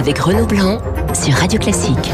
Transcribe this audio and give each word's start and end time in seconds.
avec 0.00 0.18
Renaud 0.18 0.46
Blanc 0.46 0.78
sur 1.12 1.34
Radio 1.34 1.58
Classique. 1.58 2.10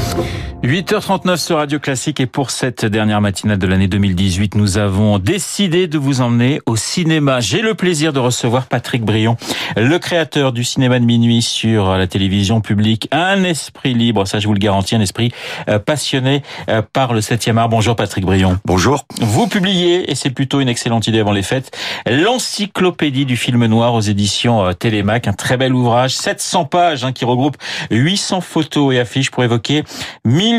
8h39 0.67 1.37
sur 1.37 1.59
Radio 1.59 1.79
Classique 1.79 2.19
et 2.19 2.27
pour 2.27 2.51
cette 2.51 2.85
dernière 2.85 3.21
matinale 3.21 3.57
de 3.57 3.69
l'année 3.69 3.87
2018, 3.87 4.57
nous 4.57 4.79
avons 4.79 5.21
décidé 5.21 5.87
de 5.87 5.97
vous 5.97 6.23
emmener 6.23 6.61
au 6.67 6.75
cinéma. 6.75 7.39
J'ai 7.39 7.61
le 7.61 7.75
plaisir 7.75 8.13
de 8.13 8.19
recevoir 8.19 8.67
Patrick 8.67 9.05
Brion, 9.05 9.37
le 9.77 9.97
créateur 10.01 10.51
du 10.51 10.65
cinéma 10.65 10.99
de 10.99 11.05
minuit 11.05 11.41
sur 11.41 11.97
la 11.97 12.09
télévision 12.09 12.61
publique. 12.61 13.07
Un 13.13 13.45
esprit 13.45 13.95
libre, 13.95 14.27
ça 14.27 14.41
je 14.41 14.49
vous 14.49 14.55
le 14.55 14.59
garantis, 14.59 14.97
un 14.97 15.01
esprit 15.01 15.31
euh, 15.69 15.79
passionné 15.79 16.43
euh, 16.69 16.83
par 16.83 17.13
le 17.13 17.21
7e 17.21 17.59
art. 17.59 17.69
Bonjour 17.69 17.95
Patrick 17.95 18.25
Brion. 18.25 18.59
Bonjour. 18.65 19.05
Vous 19.21 19.47
publiez, 19.47 20.11
et 20.11 20.17
c'est 20.17 20.31
plutôt 20.31 20.61
une 20.61 20.69
excellente 20.69 21.07
idée 21.07 21.21
avant 21.21 21.31
les 21.31 21.45
fêtes, 21.45 21.79
l'encyclopédie 22.11 23.25
du 23.25 23.37
film 23.37 23.65
noir 23.67 23.95
aux 23.95 24.01
éditions 24.01 24.67
euh, 24.67 24.73
Télémac. 24.73 25.29
Un 25.29 25.33
très 25.33 25.59
bel 25.59 25.73
ouvrage, 25.73 26.17
700 26.17 26.65
pages 26.65 27.05
hein, 27.05 27.13
qui 27.13 27.25
regroupe 27.25 27.57
800 27.93 28.41
photos 28.41 28.97
et 28.97 28.99
affiches 28.99 29.31
pour 29.31 29.45
évoquer 29.45 29.85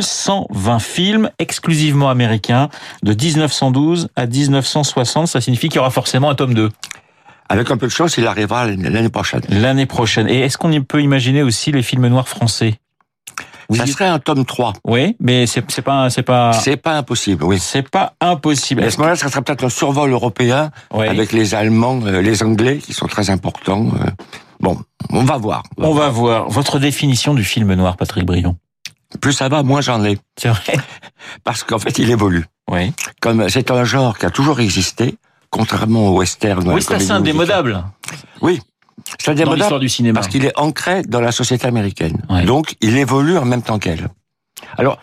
1120 0.01 0.79
films 0.79 1.29
exclusivement 1.39 2.09
américains 2.09 2.69
de 3.03 3.13
1912 3.13 4.09
à 4.15 4.25
1960. 4.25 5.27
Ça 5.27 5.41
signifie 5.41 5.69
qu'il 5.69 5.77
y 5.77 5.79
aura 5.79 5.91
forcément 5.91 6.29
un 6.29 6.35
tome 6.35 6.53
2. 6.53 6.69
Avec 7.49 7.71
un 7.71 7.77
peu 7.77 7.87
de 7.87 7.91
chance, 7.91 8.17
il 8.17 8.27
arrivera 8.27 8.65
l'année 8.67 9.09
prochaine. 9.09 9.41
L'année 9.49 9.85
prochaine. 9.85 10.27
Et 10.27 10.41
est-ce 10.41 10.57
qu'on 10.57 10.81
peut 10.81 11.01
imaginer 11.01 11.43
aussi 11.43 11.71
les 11.71 11.81
films 11.81 12.07
noirs 12.07 12.27
français? 12.27 12.75
Ça 13.69 13.85
serait 13.85 14.05
un 14.07 14.19
tome 14.19 14.45
3. 14.45 14.73
Oui, 14.85 15.15
mais 15.19 15.45
c'est 15.45 15.61
pas 15.81 16.09
c'est 16.09 16.23
pas 16.23 16.53
c'est 16.53 16.77
pas 16.77 16.97
impossible. 16.97 17.43
Oui, 17.43 17.59
c'est 17.59 17.87
pas 17.87 18.13
impossible. 18.21 18.83
à 18.83 18.89
ce 18.89 18.97
moment-là, 18.97 19.15
ça 19.17 19.27
serait 19.27 19.41
peut-être 19.41 19.65
un 19.65 19.69
survol 19.69 20.09
européen 20.11 20.71
avec 20.91 21.33
les 21.33 21.53
Allemands, 21.53 21.99
euh, 22.05 22.21
les 22.21 22.43
Anglais 22.43 22.77
qui 22.77 22.93
sont 22.93 23.07
très 23.07 23.29
importants. 23.29 23.87
Euh. 23.87 24.09
Bon, 24.59 24.77
on 25.09 25.23
va 25.23 25.37
voir. 25.37 25.63
On 25.77 25.93
va, 25.93 26.09
voir. 26.09 26.49
Votre 26.49 26.79
définition 26.79 27.33
du 27.33 27.43
film 27.43 27.73
noir, 27.73 27.97
Patrick 27.97 28.25
Brion 28.25 28.57
plus 29.21 29.33
ça 29.33 29.49
va, 29.49 29.63
moins 29.63 29.81
j'en 29.81 30.03
ai. 30.03 30.17
C'est 30.37 30.49
vrai. 30.49 30.77
Parce 31.43 31.63
qu'en 31.63 31.79
fait, 31.79 31.97
il 31.99 32.09
évolue. 32.09 32.45
Oui. 32.69 32.93
Comme 33.21 33.49
c'est 33.49 33.71
un 33.71 33.83
genre 33.83 34.17
qui 34.17 34.25
a 34.25 34.29
toujours 34.29 34.59
existé, 34.59 35.15
contrairement 35.49 36.09
au 36.09 36.17
western. 36.17 36.67
Oui, 36.69 36.81
c'est 36.81 36.95
assez 36.95 37.11
indémodable. 37.11 37.83
Oui. 38.41 38.59
C'est 39.19 39.31
indémodable 39.31 39.71
dans 39.71 39.79
du 39.79 39.89
cinéma. 39.89 40.19
parce 40.19 40.27
qu'il 40.27 40.43
est 40.45 40.57
ancré 40.57 41.01
dans 41.03 41.21
la 41.21 41.31
société 41.31 41.65
américaine. 41.67 42.21
Donc, 42.45 42.75
il 42.81 42.97
évolue 42.97 43.37
en 43.37 43.45
même 43.45 43.61
temps 43.61 43.79
qu'elle. 43.79 44.09
Alors, 44.77 44.99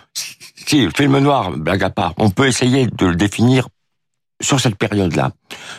si 0.66 0.84
le 0.84 0.90
film 0.94 1.18
noir, 1.18 1.52
blague 1.52 1.82
à 1.82 1.90
part, 1.90 2.12
on 2.18 2.30
peut 2.30 2.46
essayer 2.46 2.86
de 2.86 3.06
le 3.06 3.14
définir 3.14 3.68
sur 4.42 4.60
cette 4.60 4.76
période-là. 4.76 5.30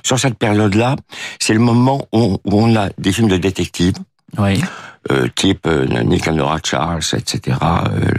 Sur 0.04 0.20
cette 0.20 0.38
période-là, 0.38 0.96
c'est 1.40 1.54
le 1.54 1.60
moment 1.60 2.08
où, 2.12 2.40
on 2.46 2.76
a 2.76 2.90
des 2.98 3.12
films 3.12 3.28
de 3.28 3.38
détectives. 3.38 3.96
Oui. 4.38 4.62
Euh, 5.12 5.28
type 5.36 5.68
euh, 5.68 5.86
Nick 6.04 6.28
Charles, 6.64 7.04
etc., 7.14 7.58
euh, 7.62 8.12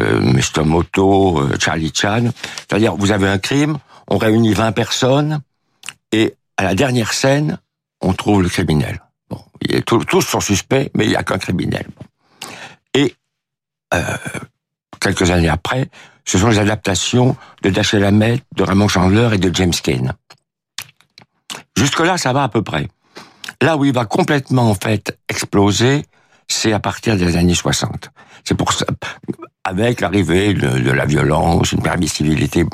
euh, 0.00 0.20
Mr. 0.20 0.64
Moto, 0.64 1.40
euh, 1.40 1.56
Charlie 1.58 1.92
Chan. 1.94 2.30
C'est-à-dire, 2.58 2.94
vous 2.94 3.10
avez 3.10 3.26
un 3.26 3.38
crime, 3.38 3.78
on 4.06 4.18
réunit 4.18 4.52
20 4.52 4.72
personnes, 4.72 5.40
et 6.12 6.34
à 6.58 6.64
la 6.64 6.74
dernière 6.74 7.14
scène, 7.14 7.58
on 8.02 8.12
trouve 8.12 8.42
le 8.42 8.50
criminel. 8.50 9.00
Bon, 9.30 9.42
il 9.62 9.82
tous 9.82 10.20
sont 10.20 10.40
suspects, 10.40 10.90
mais 10.94 11.04
il 11.04 11.08
n'y 11.08 11.16
a 11.16 11.22
qu'un 11.22 11.38
criminel. 11.38 11.86
Et 12.92 13.14
quelques 15.00 15.30
années 15.30 15.48
après, 15.48 15.88
ce 16.26 16.36
sont 16.36 16.48
les 16.48 16.58
adaptations 16.58 17.34
de 17.62 17.70
Dashiell 17.70 18.04
Hammett, 18.04 18.42
de 18.54 18.62
Raymond 18.62 18.88
Chandler 18.88 19.30
et 19.32 19.38
de 19.38 19.54
James 19.54 19.72
Kane. 19.72 20.12
Jusque-là, 21.76 22.18
ça 22.18 22.34
va 22.34 22.42
à 22.42 22.48
peu 22.48 22.62
près. 22.62 22.88
Là 23.62 23.76
où 23.76 23.84
il 23.84 23.92
va 23.92 24.04
complètement 24.04 24.70
en 24.70 24.74
fait 24.74 25.18
exploser, 25.28 26.04
c'est 26.52 26.72
à 26.72 26.80
partir 26.80 27.16
des 27.16 27.36
années 27.36 27.54
60. 27.54 28.10
C'est 28.44 28.54
pour 28.54 28.72
ça, 28.72 28.86
avec 29.64 30.00
l'arrivée 30.00 30.54
de, 30.54 30.90
la 30.90 31.04
violence, 31.04 31.72
une 31.72 31.82
permissivité, 31.82 32.64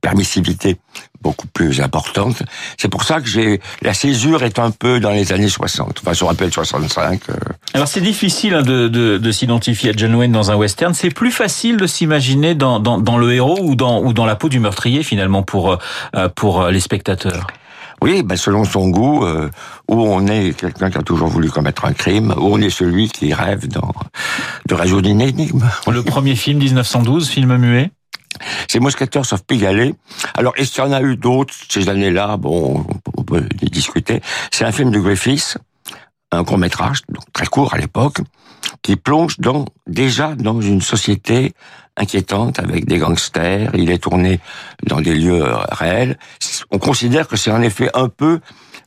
permissivité 0.00 0.78
beaucoup 1.20 1.46
plus 1.48 1.80
importante. 1.80 2.42
C'est 2.78 2.88
pour 2.88 3.02
ça 3.02 3.20
que 3.20 3.26
j'ai 3.26 3.60
la 3.82 3.94
césure 3.94 4.42
est 4.44 4.58
un 4.58 4.70
peu 4.70 5.00
dans 5.00 5.10
les 5.10 5.32
années 5.32 5.48
60. 5.48 6.00
Enfin, 6.00 6.14
ça 6.14 6.26
rappelle 6.26 6.52
65. 6.52 7.20
Euh. 7.28 7.34
Alors 7.74 7.88
c'est 7.88 8.00
difficile 8.00 8.54
hein, 8.54 8.62
de, 8.62 8.88
de, 8.88 9.18
de 9.18 9.32
s'identifier 9.32 9.90
à 9.90 9.92
John 9.94 10.14
Wayne 10.14 10.32
dans 10.32 10.50
un 10.50 10.56
western. 10.56 10.94
C'est 10.94 11.10
plus 11.10 11.32
facile 11.32 11.76
de 11.76 11.86
s'imaginer 11.86 12.54
dans, 12.54 12.78
le 13.18 13.32
héros 13.32 13.58
ou 13.60 13.74
dans, 13.74 14.26
la 14.26 14.36
peau 14.36 14.48
du 14.48 14.60
meurtrier 14.60 15.02
finalement 15.02 15.42
pour, 15.42 15.78
euh, 16.14 16.28
pour 16.28 16.68
les 16.68 16.80
spectateurs. 16.80 17.46
Oui, 18.02 18.22
ben 18.22 18.36
selon 18.36 18.64
son 18.64 18.88
goût, 18.88 19.24
euh, 19.24 19.48
où 19.88 19.94
on 19.94 20.26
est 20.26 20.56
quelqu'un 20.56 20.90
qui 20.90 20.98
a 20.98 21.02
toujours 21.02 21.28
voulu 21.28 21.50
commettre 21.50 21.84
un 21.84 21.92
crime, 21.92 22.34
où 22.36 22.54
on 22.54 22.60
est 22.60 22.70
celui 22.70 23.08
qui 23.08 23.32
rêve 23.32 23.68
dans, 23.68 23.92
de 24.68 24.74
résoudre 24.74 25.08
une 25.08 25.20
énigme. 25.20 25.68
Le 25.90 26.02
premier 26.02 26.36
film, 26.36 26.58
1912, 26.58 27.28
film 27.28 27.56
muet? 27.56 27.90
C'est 28.68 28.80
Mousquetaires 28.80 29.32
of 29.32 29.44
Pigalle. 29.46 29.94
Alors, 30.34 30.52
est-ce 30.56 30.72
qu'il 30.72 30.84
y 30.84 30.86
en 30.86 30.92
a 30.92 31.00
eu 31.00 31.16
d'autres 31.16 31.54
ces 31.68 31.88
années-là? 31.88 32.36
Bon, 32.36 32.84
on 33.16 33.22
peut 33.22 33.48
discuter. 33.62 34.20
C'est 34.52 34.64
un 34.64 34.72
film 34.72 34.90
de 34.90 34.98
Griffiths, 34.98 35.58
un 36.32 36.44
court 36.44 36.58
métrage, 36.58 37.00
donc 37.08 37.24
très 37.32 37.46
court 37.46 37.72
à 37.74 37.78
l'époque, 37.78 38.18
qui 38.82 38.96
plonge 38.96 39.38
dans, 39.38 39.64
déjà 39.86 40.34
dans 40.34 40.60
une 40.60 40.82
société 40.82 41.54
inquiétante 41.96 42.58
avec 42.58 42.86
des 42.86 42.98
gangsters. 42.98 43.70
Il 43.74 43.90
est 43.90 43.98
tourné 43.98 44.40
dans 44.84 45.00
des 45.00 45.14
lieux 45.14 45.44
réels. 45.70 46.18
On 46.70 46.78
considère 46.78 47.28
que 47.28 47.36
c'est 47.36 47.50
en 47.50 47.62
effet 47.62 47.90
un 47.94 48.08
peu 48.08 48.40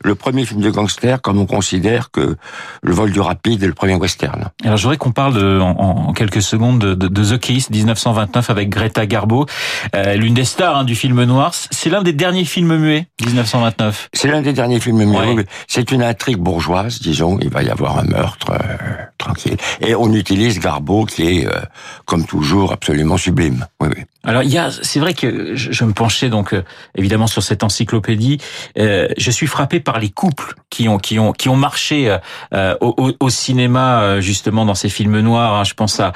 le 0.03 0.15
premier 0.15 0.45
film 0.45 0.61
de 0.61 0.69
gangster 0.69 1.21
comme 1.21 1.39
on 1.39 1.45
considère 1.45 2.11
que 2.11 2.37
le 2.81 2.93
vol 2.93 3.11
du 3.11 3.19
rapide 3.19 3.63
est 3.63 3.67
le 3.67 3.73
premier 3.73 3.95
western. 3.95 4.49
Alors 4.63 4.77
je 4.77 4.83
voudrais 4.83 4.97
qu'on 4.97 5.11
parle 5.11 5.33
de, 5.33 5.59
en, 5.59 6.13
quelques 6.13 6.41
secondes 6.41 6.79
de, 6.79 6.93
de, 6.93 7.23
The 7.23 7.39
Kiss 7.39 7.69
1929 7.69 8.49
avec 8.49 8.69
Greta 8.69 9.05
Garbo, 9.05 9.45
euh, 9.95 10.15
l'une 10.15 10.33
des 10.33 10.45
stars 10.45 10.77
hein, 10.77 10.83
du 10.83 10.95
film 10.95 11.23
noir. 11.23 11.53
C'est 11.53 11.89
l'un 11.89 12.01
des 12.01 12.13
derniers 12.13 12.45
films 12.45 12.77
muets 12.77 13.07
1929. 13.25 14.09
C'est 14.13 14.29
l'un 14.29 14.41
des 14.41 14.53
derniers 14.53 14.79
films 14.79 15.03
muets. 15.03 15.45
C'est 15.67 15.91
une 15.91 16.03
intrigue 16.03 16.37
bourgeoise, 16.37 16.99
disons. 17.01 17.37
Il 17.41 17.49
va 17.49 17.63
y 17.63 17.69
avoir 17.69 17.97
un 17.97 18.03
meurtre 18.03 18.51
euh, 18.51 18.57
tranquille 19.17 19.57
et 19.81 19.95
on 19.95 20.13
utilise 20.13 20.59
Garbo 20.59 21.05
qui 21.05 21.23
est 21.23 21.47
euh, 21.47 21.59
comme 22.05 22.25
toujours 22.25 22.71
absolument 22.71 23.17
sublime. 23.17 23.65
Oui, 23.81 23.89
oui. 23.95 24.03
Alors 24.23 24.43
il 24.43 24.51
y 24.51 24.57
a, 24.57 24.69
c'est 24.69 24.99
vrai 24.99 25.13
que 25.13 25.55
je, 25.55 25.83
me 25.85 25.93
penchais 25.93 26.29
donc 26.29 26.53
évidemment 26.95 27.27
sur 27.27 27.41
cette 27.41 27.63
encyclopédie. 27.63 28.37
je 28.75 29.31
suis 29.31 29.47
frappé 29.47 29.79
par 29.79 29.88
les 29.97 30.09
couples 30.09 30.53
qui 30.69 30.87
ont 30.87 30.99
qui 30.99 31.17
ont 31.17 31.31
qui 31.31 31.49
ont 31.49 31.55
marché 31.55 32.15
euh, 32.53 32.75
au, 32.81 33.11
au, 33.19 33.29
cinéma 33.29 34.01
euh, 34.01 34.21
justement 34.21 34.65
dans 34.65 34.75
ces 34.75 34.89
films 34.89 35.19
noirs. 35.19 35.55
Hein. 35.55 35.63
Je 35.63 35.73
pense 35.73 35.99
à, 35.99 36.13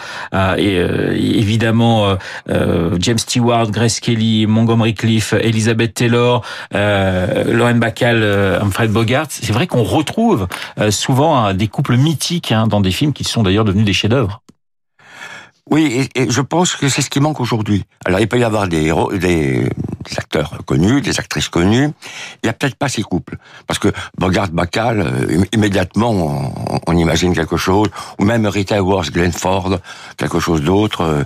et, 0.58 0.78
euh, 0.78 1.14
évidemment 1.14 2.18
James 3.00 3.18
Stewart, 3.18 3.72
Grace 3.72 4.00
Kelly, 4.00 4.46
Montgomery 4.46 4.94
Cliff, 4.94 5.34
Elizabeth 5.34 5.94
Taylor, 5.94 6.44
Lauren 6.74 7.76
Bacall, 7.76 8.24
Humphrey 8.62 8.88
Bogart. 8.88 9.28
C'est 9.30 9.54
vrai 9.54 9.68
qu'on 9.68 9.84
retrouve 9.84 10.48
souvent 10.90 11.54
des 11.54 11.68
couples 11.68 11.98
mythiques 11.98 12.52
hein, 12.52 12.68
dans 12.68 12.82
des 12.82 12.92
films 12.92 13.14
qui 13.14 13.24
sont 13.24 13.44
d'ailleurs 13.44 13.66
devenus 13.66 13.86
des 13.86 13.94
chefs-d'œuvre. 13.94 14.43
Oui, 15.70 16.10
et, 16.16 16.30
je 16.30 16.42
pense 16.42 16.76
que 16.76 16.90
c'est 16.90 17.02
ce 17.02 17.10
qui 17.10 17.20
manque 17.20 17.40
aujourd'hui. 17.40 17.86
Alors, 18.06 18.20
il 18.20 18.28
peut 18.28 18.38
y 18.38 18.44
avoir 18.44 18.68
des 18.68 18.84
héros, 18.84 19.14
des, 19.14 19.70
acteurs 20.18 20.58
connus, 20.66 21.02
des 21.02 21.20
actrices 21.20 21.48
connues. 21.48 21.90
Il 22.44 22.46
n'y 22.46 22.50
a 22.50 22.54
peut-être 22.54 22.76
pas 22.76 22.90
ces 22.90 23.02
couples. 23.02 23.38
Parce 23.66 23.80
que 23.80 23.88
Bogart, 24.18 24.50
Bacall, 24.50 25.00
euh, 25.00 25.46
immédiatement, 25.54 26.52
on, 26.86 26.98
imagine 26.98 27.34
quelque 27.34 27.58
chose. 27.58 27.90
Ou 28.20 28.26
même 28.26 28.46
Rita 28.46 28.84
Wars, 28.84 29.10
Glenn 29.10 29.32
Ford, 29.32 29.80
quelque 30.18 30.40
chose 30.40 30.62
d'autre. 30.62 31.02
Euh, 31.02 31.24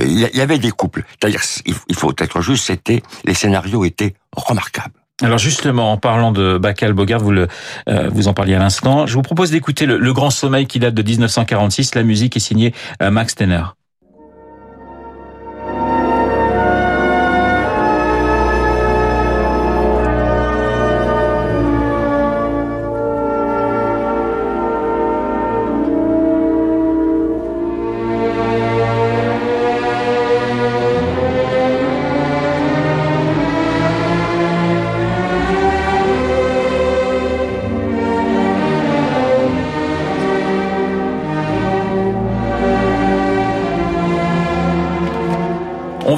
il 0.00 0.18
y 0.18 0.40
avait 0.40 0.58
des 0.58 0.72
couples. 0.72 1.04
C'est-à-dire, 1.10 1.42
il 1.88 1.94
faut 1.94 2.12
être 2.18 2.40
juste, 2.40 2.66
c'était, 2.66 3.02
les 3.24 3.34
scénarios 3.34 3.84
étaient 3.84 4.14
remarquables. 4.32 5.05
Alors 5.22 5.38
justement, 5.38 5.92
en 5.92 5.96
parlant 5.96 6.30
de 6.30 6.58
Bacall 6.58 6.92
Bogart, 6.92 7.20
vous 7.20 7.30
le 7.30 7.48
euh, 7.88 8.10
vous 8.10 8.28
en 8.28 8.34
parliez 8.34 8.54
à 8.54 8.58
l'instant, 8.58 9.06
je 9.06 9.14
vous 9.14 9.22
propose 9.22 9.50
d'écouter 9.50 9.86
le, 9.86 9.96
le, 9.96 10.12
Grand 10.12 10.30
Sommeil 10.30 10.66
qui 10.66 10.78
date 10.78 10.94
de 10.94 11.02
1946. 11.02 11.94
La 11.94 12.02
musique 12.02 12.36
est 12.36 12.40
signée 12.40 12.74
Max 13.00 13.34
Tenner. 13.34 13.62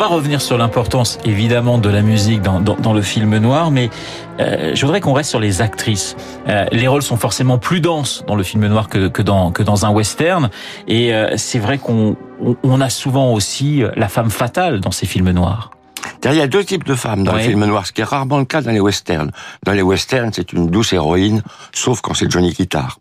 Revenir 0.09 0.41
sur 0.41 0.59
l'importance 0.59 1.19
évidemment 1.25 1.79
de 1.79 1.89
la 1.89 2.03
musique 2.03 2.43
dans, 2.43 2.61
dans, 2.61 2.77
dans 2.77 2.93
le 2.93 3.03
film 3.03 3.37
noir, 3.39 3.71
mais 3.71 3.91
euh, 4.41 4.73
je 4.75 4.85
voudrais 4.85 5.01
qu'on 5.01 5.13
reste 5.13 5.31
sur 5.31 5.41
les 5.41 5.63
actrices. 5.63 6.17
Euh, 6.49 6.67
les 6.73 6.89
rôles 6.89 7.03
sont 7.03 7.17
forcément 7.17 7.59
plus 7.59 7.81
denses 7.81 8.25
dans 8.27 8.35
le 8.35 8.43
film 8.43 8.67
noir 8.67 8.89
que, 8.89 9.09
que, 9.09 9.23
dans, 9.23 9.51
que 9.53 9.63
dans 9.63 9.85
un 9.87 9.91
western, 9.91 10.51
et 10.87 11.15
euh, 11.15 11.35
c'est 11.37 11.59
vrai 11.59 11.79
qu'on 11.79 12.17
on 12.63 12.81
a 12.81 12.89
souvent 12.91 13.33
aussi 13.33 13.83
la 13.97 14.09
femme 14.09 14.31
fatale 14.31 14.81
dans 14.81 14.93
ces 14.93 15.07
films 15.07 15.31
noirs. 15.31 15.71
Il 16.25 16.35
y 16.35 16.41
a 16.41 16.47
deux 16.47 16.65
types 16.65 16.85
de 16.85 16.95
femmes 16.95 17.25
dans 17.25 17.33
Ouais. 17.33 17.39
les 17.43 17.49
films 17.49 17.65
noirs, 17.65 17.87
ce 17.87 17.93
qui 17.93 18.01
est 18.01 18.05
rarement 18.05 18.39
le 18.39 18.45
cas 18.45 18.61
dans 18.63 18.71
les 18.71 18.81
westerns. 18.81 19.31
Dans 19.65 19.73
les 19.73 19.83
westerns, 19.83 20.31
c'est 20.33 20.53
une 20.53 20.69
douce 20.69 20.93
héroïne, 20.93 21.43
sauf 21.73 22.01
quand 22.01 22.15
c'est 22.15 22.31
Johnny 22.31 22.53
Guitar. 22.53 22.99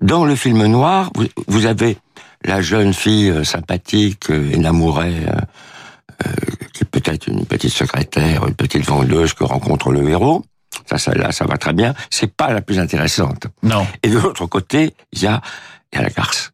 Dans 0.00 0.24
le 0.24 0.34
film 0.34 0.64
noir, 0.66 1.10
vous, 1.14 1.26
vous 1.46 1.66
avez 1.66 1.96
la 2.44 2.60
jeune 2.60 2.92
fille 2.92 3.32
sympathique, 3.44 4.30
énamourée, 4.30 5.14
qui 6.72 6.82
est 6.82 6.90
peut-être 6.90 7.26
une 7.26 7.46
petite 7.46 7.72
secrétaire, 7.72 8.46
une 8.46 8.54
petite 8.54 8.84
vendeuse 8.84 9.34
que 9.34 9.44
rencontre 9.44 9.90
le 9.92 10.08
héros. 10.08 10.44
Ça, 10.86 10.98
ça, 10.98 11.14
là, 11.14 11.32
ça 11.32 11.46
va 11.46 11.56
très 11.56 11.72
bien. 11.72 11.94
C'est 12.10 12.32
pas 12.32 12.52
la 12.52 12.60
plus 12.60 12.78
intéressante. 12.78 13.46
Non. 13.62 13.86
Et 14.02 14.08
de 14.08 14.18
l'autre 14.18 14.46
côté, 14.46 14.94
il 15.12 15.22
y 15.22 15.26
a, 15.26 15.40
il 15.92 15.96
y 15.96 15.98
a 16.00 16.02
la 16.02 16.10
garce, 16.10 16.52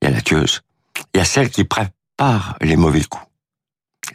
il 0.00 0.08
y 0.08 0.10
a 0.10 0.14
la 0.14 0.20
tueuse, 0.20 0.60
il 1.14 1.18
y 1.18 1.20
a 1.20 1.24
celle 1.24 1.50
qui 1.50 1.64
prépare 1.64 2.56
les 2.60 2.76
mauvais 2.76 3.02
coups. 3.02 3.24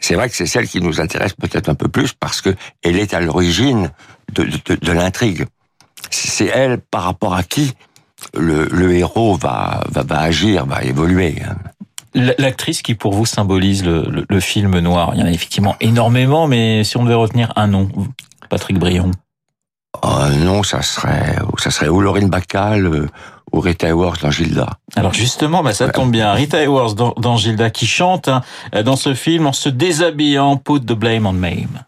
C'est 0.00 0.14
vrai 0.14 0.30
que 0.30 0.36
c'est 0.36 0.46
celle 0.46 0.68
qui 0.68 0.80
nous 0.80 1.00
intéresse 1.00 1.34
peut-être 1.34 1.68
un 1.68 1.74
peu 1.74 1.88
plus 1.88 2.12
parce 2.12 2.40
que 2.40 2.54
elle 2.82 2.96
est 2.96 3.12
à 3.12 3.20
l'origine 3.20 3.90
de, 4.32 4.44
de, 4.44 4.76
de 4.76 4.92
l'intrigue. 4.92 5.44
C'est 6.10 6.46
elle 6.46 6.78
par 6.78 7.02
rapport 7.02 7.34
à 7.34 7.42
qui 7.42 7.74
le, 8.34 8.66
le 8.66 8.94
héros 8.94 9.36
va, 9.36 9.82
va, 9.90 10.02
va 10.02 10.20
agir, 10.20 10.64
va 10.64 10.82
évoluer. 10.84 11.42
L'actrice 12.14 12.82
qui 12.82 12.94
pour 12.94 13.12
vous 13.12 13.26
symbolise 13.26 13.84
le, 13.84 14.02
le, 14.10 14.26
le 14.28 14.40
film 14.40 14.78
noir, 14.80 15.12
il 15.14 15.20
y 15.20 15.22
en 15.22 15.26
a 15.26 15.30
effectivement 15.30 15.76
énormément, 15.80 16.48
mais 16.48 16.82
si 16.82 16.96
on 16.96 17.04
devait 17.04 17.14
retenir 17.14 17.52
un 17.56 17.68
nom, 17.68 17.88
Patrick 18.48 18.78
Brion. 18.78 19.12
Oh 20.02 20.26
non, 20.38 20.62
ça 20.62 20.82
serait, 20.82 21.36
ça 21.58 21.70
serait 21.70 21.88
ou 21.88 22.00
Laurine 22.00 22.28
Bacall 22.28 22.86
euh, 22.86 23.06
ou 23.52 23.60
Rita 23.60 23.88
Hayworth 23.88 24.22
dans 24.22 24.30
Gilda. 24.30 24.68
Alors 24.96 25.12
justement, 25.12 25.62
bah 25.62 25.72
ça 25.72 25.88
tombe 25.88 26.10
bien. 26.10 26.32
Rita 26.34 26.58
Hayworth 26.58 26.94
dans, 26.94 27.12
dans 27.16 27.36
Gilda 27.36 27.70
qui 27.70 27.86
chante 27.86 28.28
hein, 28.28 28.42
dans 28.84 28.96
ce 28.96 29.14
film 29.14 29.46
en 29.46 29.52
se 29.52 29.68
déshabillant, 29.68 30.56
put 30.56 30.80
the 30.80 30.92
blame 30.92 31.26
on 31.26 31.32
Mame. 31.32 31.84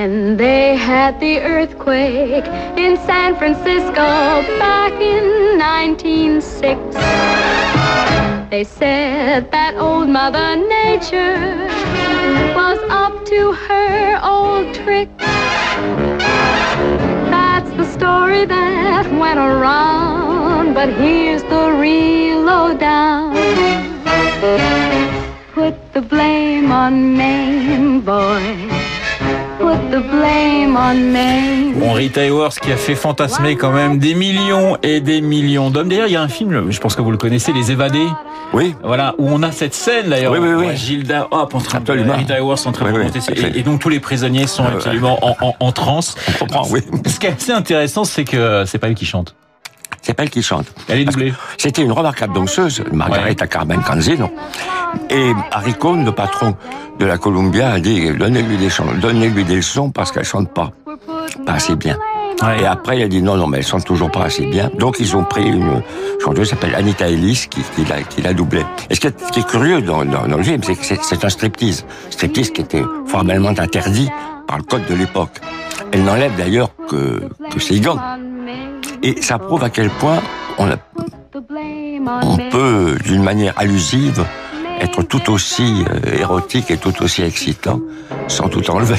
When 0.00 0.38
they 0.38 0.76
had 0.76 1.20
the 1.20 1.40
earthquake 1.40 2.46
in 2.78 2.96
San 3.04 3.36
Francisco 3.36 4.06
back 4.58 4.94
in 4.94 5.58
1906, 5.58 6.94
they 8.48 8.64
said 8.64 9.50
that 9.50 9.74
old 9.76 10.08
Mother 10.08 10.56
Nature 10.56 11.68
was 12.56 12.78
up 12.88 13.26
to 13.26 13.52
her 13.52 14.18
old 14.24 14.74
tricks. 14.74 15.12
That's 17.34 17.70
the 17.72 17.84
story 17.84 18.46
that 18.46 19.04
went 19.20 19.38
around, 19.38 20.72
but 20.72 20.88
here's 20.94 21.42
the 21.42 21.76
real 21.78 22.40
lowdown. 22.40 23.34
Put 25.52 25.74
the 25.92 26.00
blame 26.00 26.72
on 26.72 27.18
Maine, 27.18 28.00
boy. 28.00 28.89
Bon, 31.76 31.92
Rita 31.92 32.22
Hayworth 32.22 32.58
qui 32.60 32.72
a 32.72 32.76
fait 32.76 32.94
fantasmer 32.94 33.56
quand 33.56 33.70
même 33.72 33.98
des 33.98 34.14
millions 34.14 34.76
et 34.82 35.00
des 35.00 35.20
millions 35.20 35.70
d'hommes. 35.70 35.88
D'ailleurs, 35.88 36.06
il 36.06 36.12
y 36.12 36.16
a 36.16 36.22
un 36.22 36.28
film, 36.28 36.70
je 36.70 36.80
pense 36.80 36.94
que 36.94 37.02
vous 37.02 37.10
le 37.10 37.16
connaissez, 37.16 37.52
Les 37.52 37.70
Évadés. 37.70 38.06
Oui, 38.52 38.74
Voilà, 38.82 39.14
où 39.18 39.28
on 39.28 39.42
a 39.42 39.52
cette 39.52 39.74
scène 39.74 40.08
d'ailleurs. 40.08 40.32
Oui, 40.32 40.38
oui, 40.40 40.66
oui. 40.68 40.76
Gilda, 40.76 41.28
hop, 41.30 41.54
en 41.54 41.58
train 41.60 41.78
de, 41.78 41.82
Absolument. 41.82 42.14
Rita 42.16 42.34
Hayworth 42.34 42.66
en 42.66 42.72
train 42.72 42.90
de 42.90 42.96
remonter. 42.98 43.20
Et, 43.34 43.60
et 43.60 43.62
donc 43.62 43.80
tous 43.80 43.88
les 43.90 44.00
prisonniers 44.00 44.46
sont 44.46 44.64
Ah, 44.66 44.72
absolument 44.74 45.18
en, 45.24 45.36
en, 45.40 45.54
en 45.60 45.72
transe. 45.72 46.16
on 46.28 46.38
comprend, 46.46 46.66
oui. 46.70 46.80
Ce 47.06 47.18
qui 47.20 47.26
est 47.26 47.32
assez 47.32 47.52
intéressant, 47.52 48.04
c'est 48.04 48.24
que 48.24 48.64
c'est 48.66 48.78
pas 48.78 48.88
elle 48.88 48.94
qui 48.94 49.06
chante. 49.06 49.34
C'est 50.10 50.14
pas 50.14 50.24
elle 50.24 50.30
qui 50.30 50.42
chante. 50.42 50.66
Elle 50.88 51.00
est 51.00 51.04
doublée. 51.04 51.32
C'était 51.56 51.82
une 51.82 51.92
remarquable 51.92 52.34
danseuse, 52.34 52.82
Margareta 52.92 53.46
Carmen 53.46 53.80
Canzino. 53.80 54.28
Et 55.08 55.30
Harry 55.52 55.74
Cohn, 55.74 56.04
le 56.04 56.10
patron 56.10 56.56
de 56.98 57.06
la 57.06 57.16
Columbia, 57.16 57.70
a 57.74 57.78
dit 57.78 58.10
donnez-lui 58.10 58.56
des 58.56 58.70
chants, 58.70 58.86
donnez-lui 59.00 59.44
des 59.44 59.54
leçons 59.56 59.90
parce 59.90 60.10
qu'elle 60.10 60.24
chante 60.24 60.52
pas, 60.52 60.72
pas 61.46 61.52
assez 61.52 61.76
bien. 61.76 61.96
Ouais. 62.42 62.62
Et 62.62 62.66
après, 62.66 62.98
il 62.98 63.02
a 63.04 63.08
dit 63.08 63.22
non, 63.22 63.36
non, 63.36 63.46
mais 63.46 63.58
elle 63.58 63.66
chante 63.66 63.84
toujours 63.84 64.10
pas 64.10 64.24
assez 64.24 64.46
bien. 64.46 64.68
Donc 64.78 64.96
ils 64.98 65.14
ont 65.16 65.22
pris 65.22 65.44
une 65.46 65.80
chanteuse 66.24 66.48
qui 66.48 66.54
s'appelle 66.56 66.74
Anita 66.74 67.06
Ellis 67.08 67.46
qui, 67.48 67.60
qui 67.76 67.84
l'a 67.84 68.02
qui 68.02 68.20
l'a 68.20 68.34
doublée. 68.34 68.64
Et 68.88 68.96
ce 68.96 69.00
qui 69.00 69.06
est, 69.06 69.20
ce 69.24 69.30
qui 69.30 69.40
est 69.40 69.46
curieux 69.46 69.80
dans, 69.80 70.04
dans, 70.04 70.26
dans 70.26 70.36
le 70.38 70.42
film, 70.42 70.60
c'est 70.64 70.74
que 70.74 70.84
c'est- 70.84 71.02
c'est 71.04 71.24
un 71.24 71.28
striptease, 71.28 71.84
striptease 72.10 72.50
qui 72.50 72.62
était 72.62 72.82
formellement 73.06 73.50
interdit 73.50 74.08
par 74.48 74.56
le 74.58 74.64
code 74.64 74.86
de 74.88 74.94
l'époque. 74.94 75.38
Elle 75.92 76.02
n'enlève 76.02 76.34
d'ailleurs 76.36 76.70
que 76.88 77.22
que 77.52 77.60
ses 77.60 77.78
gants. 77.78 77.98
Et 79.02 79.22
ça 79.22 79.38
prouve 79.38 79.64
à 79.64 79.70
quel 79.70 79.90
point 79.90 80.20
on 80.58 80.70
a, 80.70 80.76
on 82.22 82.36
peut, 82.50 82.96
d'une 83.04 83.22
manière 83.22 83.54
allusive, 83.56 84.24
être 84.80 85.02
tout 85.02 85.30
aussi 85.30 85.84
euh, 85.90 86.18
érotique 86.18 86.70
et 86.70 86.76
tout 86.76 87.02
aussi 87.02 87.22
excitant 87.22 87.80
sans 88.28 88.48
tout 88.48 88.68
enlever. 88.70 88.96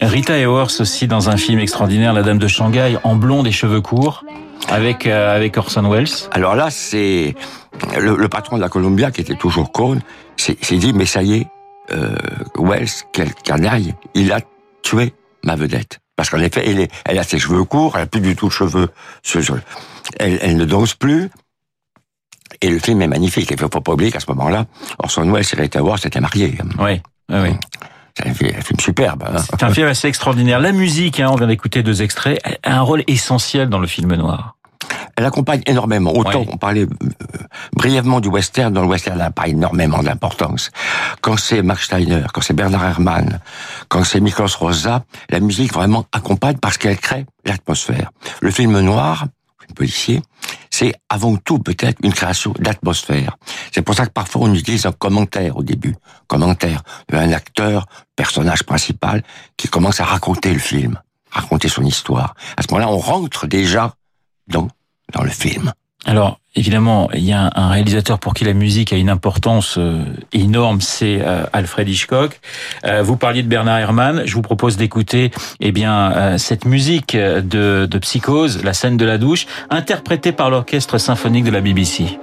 Rita 0.00 0.36
Hayworth 0.36 0.80
aussi 0.80 1.06
dans 1.06 1.30
un 1.30 1.36
film 1.36 1.58
extraordinaire, 1.60 2.12
La 2.12 2.22
Dame 2.22 2.38
de 2.38 2.48
Shanghai, 2.48 2.96
en 3.04 3.14
blonde 3.16 3.46
et 3.46 3.52
cheveux 3.52 3.80
courts, 3.80 4.24
avec 4.68 5.06
euh, 5.06 5.34
avec 5.34 5.56
Orson 5.56 5.88
Welles. 5.88 6.08
Alors 6.32 6.54
là, 6.56 6.70
c'est 6.70 7.34
le, 7.98 8.16
le 8.16 8.28
patron 8.28 8.56
de 8.56 8.60
la 8.60 8.68
Columbia, 8.68 9.10
qui 9.10 9.20
était 9.20 9.36
toujours 9.36 9.72
Cohn, 9.72 10.00
s'est 10.36 10.56
s'est 10.60 10.76
dit, 10.76 10.92
mais 10.92 11.06
ça 11.06 11.22
y 11.22 11.34
est, 11.34 11.46
euh, 11.92 12.16
Wells, 12.58 12.88
quel 13.12 13.34
canaille, 13.34 13.94
il 14.14 14.32
a 14.32 14.40
tué 14.82 15.14
ma 15.44 15.56
vedette. 15.56 15.98
Parce 16.16 16.30
qu'en 16.30 16.38
effet, 16.40 16.62
elle, 16.68 16.80
est, 16.80 16.90
elle 17.06 17.18
a 17.18 17.22
ses 17.24 17.38
cheveux 17.38 17.64
courts, 17.64 17.96
elle 17.96 18.02
a 18.02 18.06
plus 18.06 18.20
du 18.20 18.36
tout 18.36 18.46
de 18.48 18.52
cheveux. 18.52 18.88
Elle, 20.18 20.38
elle 20.42 20.56
ne 20.56 20.64
danse 20.64 20.94
plus. 20.94 21.30
Et 22.60 22.68
le 22.70 22.78
film 22.78 23.02
est 23.02 23.08
magnifique. 23.08 23.50
Il 23.50 23.58
faut 23.58 23.68
pas 23.68 23.92
oublier 23.92 24.12
qu'à 24.12 24.20
ce 24.20 24.30
moment-là, 24.30 24.66
Orson 24.98 25.28
Welles 25.30 25.44
et 25.52 25.56
Rita 25.60 25.80
Hayworth 25.80 26.02
s'étaient 26.02 26.20
mariés. 26.20 26.56
Oui, 26.78 27.00
oui, 27.30 27.38
oui. 27.42 27.50
C'est 28.16 28.28
un 28.28 28.34
film 28.34 28.78
superbe. 28.78 29.24
hein. 29.26 29.38
C'est 29.50 29.62
un 29.64 29.70
film 29.74 29.88
assez 29.88 30.06
extraordinaire. 30.06 30.60
La 30.60 30.70
musique, 30.70 31.18
hein, 31.18 31.28
on 31.32 31.34
vient 31.36 31.48
d'écouter 31.48 31.82
deux 31.82 32.00
extraits, 32.02 32.40
a 32.62 32.76
un 32.76 32.80
rôle 32.82 33.02
essentiel 33.08 33.68
dans 33.68 33.80
le 33.80 33.88
film 33.88 34.14
noir. 34.14 34.56
Elle 35.16 35.24
accompagne 35.24 35.62
énormément. 35.66 36.12
Autant 36.16 36.40
Ouais. 36.40 36.48
on 36.52 36.56
parlait 36.56 36.82
euh, 36.82 36.88
brièvement 37.74 38.20
du 38.20 38.28
western, 38.28 38.72
dans 38.72 38.82
le 38.82 38.88
western, 38.88 39.16
elle 39.16 39.22
n'a 39.24 39.30
pas 39.30 39.46
énormément 39.48 40.02
d'importance. 40.02 40.70
Quand 41.20 41.36
c'est 41.36 41.62
Max 41.62 41.84
Steiner, 41.84 42.24
quand 42.32 42.40
c'est 42.40 42.54
Bernard 42.54 42.84
Herrmann, 42.84 43.40
quand 43.88 44.02
c'est 44.04 44.20
Miklos 44.20 44.56
Rosa, 44.58 45.04
la 45.30 45.40
musique 45.40 45.72
vraiment 45.72 46.06
accompagne 46.12 46.56
parce 46.58 46.78
qu'elle 46.78 46.98
crée 46.98 47.26
l'atmosphère. 47.44 48.10
Le 48.40 48.50
film 48.50 48.80
noir, 48.80 49.26
le 49.68 49.74
policier, 49.74 50.20
c'est 50.70 50.94
avant 51.08 51.36
tout 51.36 51.58
peut-être 51.58 51.98
une 52.02 52.12
création 52.12 52.52
d'atmosphère. 52.58 53.36
C'est 53.72 53.82
pour 53.82 53.94
ça 53.94 54.06
que 54.06 54.10
parfois 54.12 54.42
on 54.42 54.52
utilise 54.54 54.84
un 54.86 54.92
commentaire 54.92 55.56
au 55.56 55.62
début. 55.62 55.94
Commentaire 56.26 56.82
d'un 57.08 57.30
acteur, 57.32 57.86
personnage 58.16 58.64
principal, 58.64 59.22
qui 59.56 59.68
commence 59.68 60.00
à 60.00 60.04
raconter 60.04 60.52
le 60.52 60.58
film, 60.58 60.98
raconter 61.30 61.68
son 61.68 61.84
histoire. 61.84 62.34
À 62.56 62.62
ce 62.62 62.66
moment-là, 62.72 62.90
on 62.90 62.98
rentre 62.98 63.46
déjà 63.46 63.94
dans 64.48 64.68
dans 65.12 65.22
le 65.22 65.30
film. 65.30 65.72
Alors, 66.06 66.38
évidemment, 66.54 67.08
il 67.14 67.24
y 67.24 67.32
a 67.32 67.50
un 67.54 67.68
réalisateur 67.70 68.18
pour 68.18 68.34
qui 68.34 68.44
la 68.44 68.52
musique 68.52 68.92
a 68.92 68.96
une 68.96 69.08
importance 69.08 69.76
euh, 69.78 70.04
énorme, 70.32 70.80
c'est 70.82 71.20
euh, 71.22 71.44
Alfred 71.52 71.88
Hitchcock. 71.88 72.40
Euh, 72.84 73.02
vous 73.02 73.16
parliez 73.16 73.42
de 73.42 73.48
Bernard 73.48 73.78
Herrmann, 73.78 74.22
je 74.26 74.34
vous 74.34 74.42
propose 74.42 74.76
d'écouter 74.76 75.30
eh 75.60 75.72
bien 75.72 76.36
cette 76.38 76.66
musique 76.66 77.16
de, 77.16 77.86
de 77.90 77.98
Psychose, 77.98 78.62
la 78.62 78.74
scène 78.74 78.96
de 78.96 79.04
la 79.04 79.18
douche, 79.18 79.46
interprétée 79.70 80.32
par 80.32 80.50
l'orchestre 80.50 80.98
symphonique 80.98 81.44
de 81.44 81.50
la 81.50 81.60
BBC. 81.60 82.18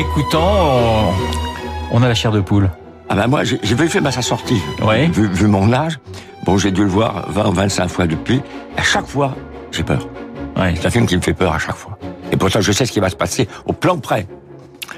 Écoutant, 0.00 0.40
on, 0.42 1.12
on 1.92 2.02
a 2.02 2.08
la 2.08 2.14
chair 2.14 2.32
de 2.32 2.40
poule. 2.40 2.70
Ah 3.08 3.14
ben 3.14 3.26
moi, 3.26 3.44
j'ai 3.44 3.56
vu 3.74 3.84
le 3.84 3.88
film 3.88 4.06
à 4.06 4.12
sa 4.12 4.22
sortie. 4.22 4.60
Ouais. 4.82 5.06
Vu, 5.08 5.26
vu 5.28 5.46
mon 5.46 5.72
âge, 5.72 5.98
bon, 6.44 6.58
j'ai 6.58 6.70
dû 6.70 6.82
le 6.82 6.88
voir 6.90 7.26
20 7.30 7.46
ou 7.48 7.52
25 7.52 7.88
fois 7.88 8.06
depuis. 8.06 8.40
À 8.76 8.82
chaque 8.82 9.06
fois, 9.06 9.34
j'ai 9.72 9.82
peur. 9.82 10.06
Ouais. 10.56 10.74
C'est 10.76 10.86
un 10.86 10.90
film 10.90 11.06
qui 11.06 11.16
me 11.16 11.20
fait 11.22 11.34
peur 11.34 11.52
à 11.52 11.58
chaque 11.58 11.74
fois. 11.76 11.98
Et 12.32 12.36
pourtant, 12.36 12.60
je 12.60 12.70
sais 12.72 12.86
ce 12.86 12.92
qui 12.92 13.00
va 13.00 13.08
se 13.10 13.16
passer 13.16 13.48
au 13.66 13.72
plan 13.72 13.98
près. 13.98 14.26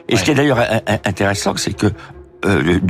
Et 0.09 0.17
ce 0.17 0.25
qui 0.25 0.31
est 0.31 0.35
d'ailleurs 0.35 0.59
in- 0.61 0.81
in- 0.87 0.99
intéressant, 1.07 1.55
c'est 1.57 1.73
que 1.73 1.87
euh, 2.45 2.61
le, 2.63 2.81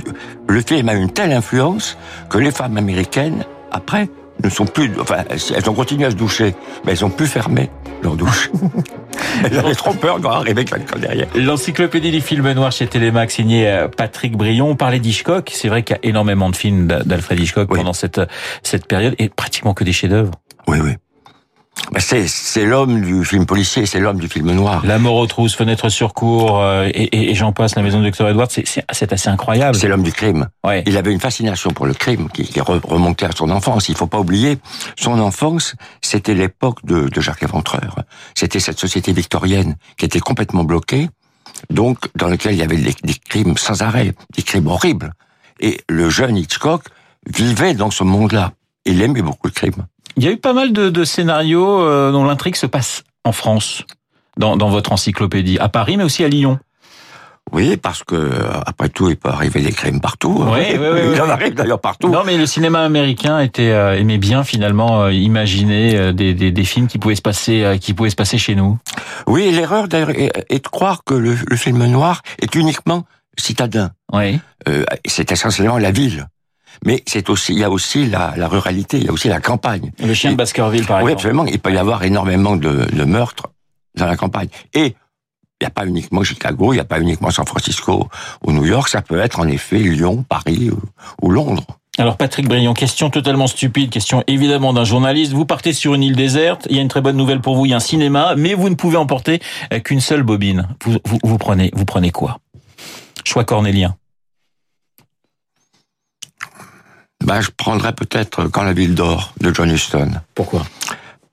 le 0.48 0.60
film 0.62 0.88
a 0.88 0.94
une 0.94 1.10
telle 1.10 1.32
influence 1.32 1.96
que 2.30 2.38
les 2.38 2.50
femmes 2.50 2.76
américaines, 2.76 3.44
après, 3.70 4.08
ne 4.42 4.48
sont 4.48 4.66
plus, 4.66 4.90
enfin, 5.00 5.24
elles 5.30 5.70
ont 5.70 5.74
continué 5.74 6.06
à 6.06 6.10
se 6.10 6.16
doucher, 6.16 6.54
mais 6.84 6.92
elles 6.92 7.04
ont 7.04 7.10
plus 7.10 7.26
fermé 7.26 7.70
leur 8.02 8.16
douche. 8.16 8.50
elles 9.44 9.58
avaient 9.58 9.74
trop 9.74 9.94
peur 9.94 10.18
d'arriver 10.18 10.64
quelqu'un 10.64 10.98
derrière. 10.98 11.28
L'encyclopédie 11.34 12.10
du 12.10 12.20
film 12.20 12.50
noir 12.52 12.72
chez 12.72 12.86
Télémax, 12.86 13.34
signé 13.34 13.68
euh, 13.68 13.88
Patrick 13.88 14.36
Brion. 14.36 14.70
On 14.70 14.76
parlait 14.76 14.98
d'Hitchcock. 14.98 15.50
C'est 15.52 15.68
vrai 15.68 15.82
qu'il 15.82 15.96
y 15.96 15.98
a 15.98 16.08
énormément 16.08 16.50
de 16.50 16.56
films 16.56 16.86
d'Alfred 16.86 17.38
Hitchcock 17.38 17.68
Oui. 17.70 17.78
pendant 17.78 17.92
cette, 17.92 18.20
cette 18.62 18.86
période 18.86 19.14
et 19.18 19.28
pratiquement 19.28 19.74
que 19.74 19.84
des 19.84 19.92
chefs-d'œuvre. 19.92 20.32
Oui, 20.66 20.78
oui. 20.82 20.92
Bah, 21.90 22.00
c'est, 22.00 22.26
c'est 22.28 22.64
l'homme 22.64 23.00
du 23.00 23.24
film 23.24 23.44
policier, 23.46 23.86
c'est 23.86 23.98
l'homme 23.98 24.18
du 24.20 24.28
film 24.28 24.50
noir. 24.52 24.84
La 24.84 24.98
mort 24.98 25.16
aux 25.16 25.26
trousses, 25.26 25.54
Fenêtre 25.54 25.88
sur 25.88 26.12
cour, 26.14 26.60
euh, 26.60 26.86
et, 26.86 27.04
et- 27.04 27.30
et 27.30 27.34
j'en 27.34 27.52
passe, 27.52 27.74
La 27.76 27.82
maison 27.82 28.00
de 28.00 28.08
Dr. 28.08 28.28
Edward, 28.28 28.50
c'est- 28.50 28.66
c'est 28.66 28.84
c'est 28.92 29.12
assez 29.12 29.28
incroyable. 29.30 29.76
C'est 29.76 29.88
l'homme 29.88 30.02
du 30.02 30.12
crime. 30.12 30.48
Ouais. 30.64 30.84
Il 30.86 30.96
avait 30.96 31.12
une 31.12 31.20
fascination 31.20 31.70
pour 31.70 31.86
le 31.86 31.94
crime 31.94 32.28
qui, 32.32 32.44
qui 32.44 32.60
re- 32.60 32.80
remontait 32.86 33.26
à 33.26 33.32
son 33.32 33.50
enfance. 33.50 33.88
Il 33.88 33.94
faut 33.96 34.06
pas 34.06 34.20
oublier, 34.20 34.58
son 34.98 35.18
enfance, 35.18 35.74
c'était 36.02 36.34
l'époque 36.34 36.84
de, 36.84 37.08
de 37.08 37.20
Jacques 37.20 37.40
Léventreur. 37.40 37.96
C'était 38.34 38.60
cette 38.60 38.78
société 38.78 39.12
victorienne 39.12 39.76
qui 39.96 40.04
était 40.04 40.20
complètement 40.20 40.64
bloquée, 40.64 41.08
donc 41.70 41.98
dans 42.16 42.28
laquelle 42.28 42.52
il 42.52 42.58
y 42.58 42.62
avait 42.62 42.76
des, 42.76 42.94
des 43.02 43.14
crimes 43.14 43.56
sans 43.56 43.82
arrêt, 43.82 44.12
des 44.36 44.42
crimes 44.42 44.66
horribles. 44.66 45.12
Et 45.60 45.80
le 45.88 46.10
jeune 46.10 46.36
Hitchcock 46.36 46.84
vivait 47.26 47.74
dans 47.74 47.90
ce 47.90 48.04
monde-là. 48.04 48.52
Il 48.84 49.00
aimait 49.00 49.22
beaucoup 49.22 49.46
le 49.46 49.52
crime. 49.52 49.86
Il 50.16 50.24
y 50.24 50.28
a 50.28 50.30
eu 50.30 50.36
pas 50.36 50.52
mal 50.52 50.72
de, 50.72 50.90
de 50.90 51.04
scénarios 51.04 51.80
euh, 51.80 52.12
dont 52.12 52.24
l'intrigue 52.24 52.56
se 52.56 52.66
passe 52.66 53.02
en 53.24 53.32
France, 53.32 53.84
dans, 54.36 54.56
dans 54.56 54.68
votre 54.68 54.92
encyclopédie, 54.92 55.58
à 55.58 55.68
Paris, 55.68 55.96
mais 55.96 56.04
aussi 56.04 56.24
à 56.24 56.28
Lyon. 56.28 56.58
Oui, 57.50 57.76
parce 57.76 58.04
que 58.04 58.14
euh, 58.14 58.60
après 58.64 58.88
tout, 58.88 59.10
il 59.10 59.16
peut 59.16 59.28
arriver 59.28 59.60
des 59.60 59.72
crimes 59.72 60.00
partout. 60.00 60.44
Oui, 60.46 60.60
oui, 60.70 60.86
oui, 60.92 61.00
il 61.14 61.20
en 61.20 61.28
arrive 61.28 61.54
d'ailleurs 61.54 61.80
partout. 61.80 62.08
Non, 62.08 62.22
mais 62.24 62.38
le 62.38 62.46
cinéma 62.46 62.82
américain 62.84 63.40
était 63.40 63.70
euh, 63.70 63.98
aimait 63.98 64.18
bien 64.18 64.44
finalement 64.44 65.02
euh, 65.02 65.12
imaginer 65.12 65.96
euh, 65.96 66.12
des, 66.12 66.34
des, 66.34 66.52
des 66.52 66.64
films 66.64 66.86
qui 66.86 66.98
pouvaient 66.98 67.16
se 67.16 67.22
passer 67.22 67.64
euh, 67.64 67.78
qui 67.78 67.94
pouvaient 67.94 68.10
se 68.10 68.16
passer 68.16 68.38
chez 68.38 68.54
nous. 68.54 68.78
Oui, 69.26 69.50
l'erreur 69.50 69.88
d'ailleurs 69.88 70.10
est, 70.10 70.30
est 70.50 70.64
de 70.64 70.68
croire 70.68 71.02
que 71.04 71.14
le, 71.14 71.36
le 71.46 71.56
film 71.56 71.84
noir 71.86 72.22
est 72.40 72.54
uniquement 72.54 73.04
citadin. 73.36 73.90
Oui. 74.12 74.38
Euh, 74.68 74.84
c'est 75.04 75.32
essentiellement 75.32 75.78
la 75.78 75.90
ville. 75.90 76.28
Mais 76.84 77.02
c'est 77.06 77.30
aussi, 77.30 77.52
il 77.52 77.58
y 77.58 77.64
a 77.64 77.70
aussi 77.70 78.06
la, 78.06 78.34
la 78.36 78.48
ruralité, 78.48 78.98
il 78.98 79.04
y 79.04 79.08
a 79.08 79.12
aussi 79.12 79.28
la 79.28 79.40
campagne. 79.40 79.92
Le 80.02 80.14
chien 80.14 80.32
de 80.32 80.36
Baskerville, 80.36 80.86
par 80.86 80.98
Oui, 80.98 81.12
exemple. 81.12 81.18
absolument. 81.18 81.46
Il 81.46 81.58
peut 81.58 81.72
y 81.72 81.78
avoir 81.78 82.02
énormément 82.04 82.56
de, 82.56 82.86
de 82.92 83.04
meurtres 83.04 83.48
dans 83.96 84.06
la 84.06 84.16
campagne. 84.16 84.48
Et 84.74 84.86
il 84.86 85.64
n'y 85.64 85.66
a 85.66 85.70
pas 85.70 85.86
uniquement 85.86 86.24
Chicago, 86.24 86.72
il 86.72 86.76
n'y 86.76 86.80
a 86.80 86.84
pas 86.84 86.98
uniquement 87.00 87.30
San 87.30 87.46
Francisco 87.46 88.08
ou 88.44 88.52
New 88.52 88.64
York, 88.64 88.88
ça 88.88 89.00
peut 89.00 89.20
être 89.20 89.38
en 89.38 89.46
effet 89.46 89.78
Lyon, 89.78 90.24
Paris 90.28 90.70
ou, 90.72 90.80
ou 91.24 91.30
Londres. 91.30 91.64
Alors 91.98 92.16
Patrick 92.16 92.48
Brion, 92.48 92.72
question 92.74 93.10
totalement 93.10 93.46
stupide, 93.46 93.90
question 93.90 94.24
évidemment 94.26 94.72
d'un 94.72 94.82
journaliste. 94.84 95.34
Vous 95.34 95.44
partez 95.44 95.72
sur 95.72 95.94
une 95.94 96.02
île 96.02 96.16
déserte, 96.16 96.66
il 96.70 96.76
y 96.76 96.78
a 96.78 96.82
une 96.82 96.88
très 96.88 97.02
bonne 97.02 97.16
nouvelle 97.16 97.40
pour 97.40 97.54
vous, 97.54 97.66
il 97.66 97.68
y 97.68 97.72
a 97.74 97.76
un 97.76 97.80
cinéma, 97.80 98.34
mais 98.36 98.54
vous 98.54 98.70
ne 98.70 98.74
pouvez 98.74 98.96
emporter 98.96 99.40
euh, 99.72 99.78
qu'une 99.78 100.00
seule 100.00 100.22
bobine. 100.22 100.66
Vous, 100.84 100.96
vous, 101.04 101.18
vous 101.22 101.38
prenez 101.38 101.70
vous 101.74 101.84
prenez 101.84 102.10
quoi? 102.10 102.38
Choix 103.24 103.44
cornélien. 103.44 103.94
Ben, 107.32 107.40
je 107.40 107.50
prendrais 107.56 107.94
peut-être 107.94 108.44
Quand 108.48 108.62
la 108.62 108.74
ville 108.74 108.94
dort 108.94 109.32
de 109.40 109.54
John 109.54 109.70
Huston. 109.70 110.20
Pourquoi? 110.34 110.66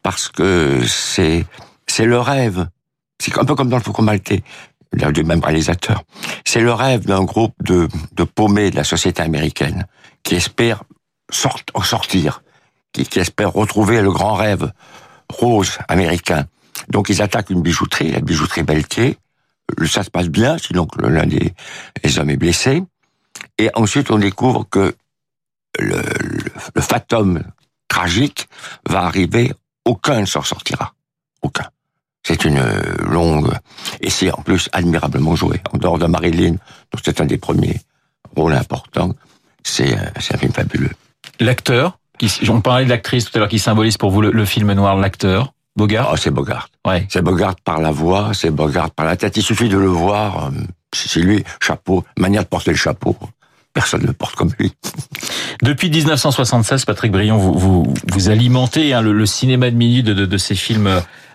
Parce 0.02 0.30
que 0.30 0.82
c'est 0.88 1.46
c'est 1.88 2.06
le 2.06 2.18
rêve. 2.20 2.68
C'est 3.22 3.38
un 3.38 3.44
peu 3.44 3.54
comme 3.54 3.68
dans 3.68 3.76
le 3.76 3.84
Faucon 3.84 4.04
Maltais, 4.04 4.42
du 5.12 5.24
même 5.26 5.44
réalisateur. 5.44 6.04
C'est 6.46 6.62
le 6.62 6.72
rêve 6.72 7.06
d'un 7.06 7.26
groupe 7.26 7.54
de, 7.66 7.90
de 8.14 8.24
paumés 8.24 8.72
de 8.72 8.78
la 8.78 8.86
société 8.86 9.22
américaine 9.22 9.88
qui 10.24 10.36
espère 10.36 10.84
sort- 11.30 11.60
en 11.74 11.82
sortir, 11.82 12.44
qui, 12.94 13.04
qui 13.06 13.20
espère 13.20 13.52
retrouver 13.52 14.02
le 14.02 14.10
grand 14.10 14.36
rêve 14.36 14.72
rose 15.30 15.80
américain. 15.90 16.46
Donc 16.88 17.10
ils 17.10 17.22
attaquent 17.22 17.50
une 17.50 17.62
bijouterie, 17.62 18.12
la 18.14 18.22
bijouterie 18.22 18.64
Belletier. 18.64 19.18
Le- 19.78 19.86
Ça 19.86 20.04
se 20.04 20.10
passe 20.10 20.30
bien, 20.30 20.58
sinon 20.60 20.88
l'un 21.00 21.26
des, 21.26 21.54
des 22.02 22.20
hommes 22.20 22.30
est 22.30 22.38
blessé. 22.38 22.84
Et 23.58 23.70
ensuite 23.74 24.12
on 24.12 24.18
découvre 24.18 24.64
que 24.70 24.96
le, 25.80 26.02
le, 26.76 26.82
fatum 26.82 27.42
tragique 27.88 28.48
va 28.88 29.02
arriver 29.04 29.54
aucun 29.86 30.22
ne 30.22 30.26
s'en 30.26 30.42
sortira. 30.44 30.94
Aucun. 31.42 31.66
C'est 32.24 32.46
une 32.46 32.60
euh, 32.60 32.82
longue... 33.00 33.52
Et 34.02 34.10
c'est 34.10 34.32
en 34.32 34.42
plus 34.42 34.70
admirablement 34.74 35.36
joué. 35.36 35.62
En 35.74 35.78
dehors 35.78 35.98
de 35.98 36.06
Marilyn, 36.06 36.54
dont 36.54 37.00
c'est 37.04 37.22
un 37.22 37.26
des 37.26 37.38
premiers 37.38 37.80
rôles 38.36 38.54
importants, 38.54 39.16
c'est 39.64 39.98
euh, 39.98 40.34
un 40.34 40.38
film 40.38 40.52
fabuleux. 40.52 40.92
L'acteur, 41.40 41.98
on 42.50 42.62
parlait 42.62 42.86
de 42.86 42.90
l'actrice 42.90 43.26
tout 43.26 43.32
à 43.36 43.40
l'heure 43.40 43.50
qui 43.50 43.60
symbolise 43.60 43.98
pour 43.98 44.12
vous 44.12 44.22
le, 44.22 44.32
le 44.32 44.46
film 44.46 44.72
noir, 44.74 44.98
l'acteur, 44.98 45.54
Bogart? 45.76 46.10
Oh, 46.12 46.18
c'est 46.18 46.32
Bogart. 46.32 46.70
Ouais. 46.86 47.08
C'est 47.10 47.22
Bogart 47.22 47.56
par 47.64 47.80
la 47.80 47.92
voix, 47.92 48.32
c'est 48.34 48.52
Bogart 48.52 48.92
par 48.92 49.06
la 49.06 49.16
tête. 49.16 49.38
Il 49.38 49.44
suffit 49.44 49.70
de 49.70 49.78
le 49.78 49.88
voir. 49.88 50.48
euh, 50.48 50.52
C'est 50.94 51.22
lui, 51.22 51.44
chapeau, 51.62 52.04
manière 52.18 52.44
de 52.44 52.50
porter 52.50 52.72
le 52.72 52.78
chapeau. 52.78 53.16
Personne 53.74 54.02
ne 54.02 54.08
le 54.08 54.14
porte 54.14 54.36
comme 54.36 54.52
lui. 54.60 54.74
Depuis 55.70 55.92
1976, 55.92 56.86
Patrick 56.86 57.12
Brion, 57.12 57.38
vous, 57.38 57.54
vous, 57.54 57.94
vous 58.08 58.30
alimentez 58.30 58.96
hein, 58.96 59.04
le, 59.04 59.14
le 59.14 59.28
cinéma 59.28 59.70
de 59.70 59.76
minuit 59.76 60.02
de, 60.02 60.16
de, 60.16 60.26
de 60.26 60.38
ces 60.40 60.56
films, 60.56 60.90